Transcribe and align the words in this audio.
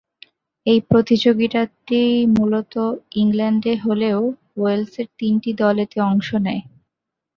এই 0.65 0.79
প্রতিযোগিতাটি 0.89 2.01
মূলত 2.35 2.73
ইংল্যান্ডে 3.15 3.73
হলেও 3.85 4.19
ওয়েলসের 4.57 5.07
তিনটি 5.19 5.51
দল 5.61 5.75
এতে 5.85 5.97
অংশ 6.09 6.29
নেয়। 6.45 6.61